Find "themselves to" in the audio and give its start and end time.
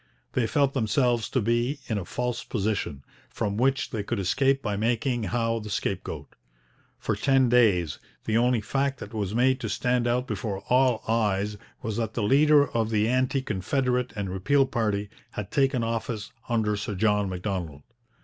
0.73-1.39